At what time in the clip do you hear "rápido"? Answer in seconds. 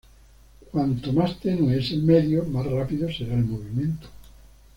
2.65-3.07